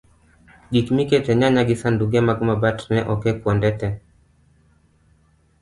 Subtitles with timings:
[0.71, 3.87] gik mikete nyanya gi sanduge mag mabat ne oke kwonde te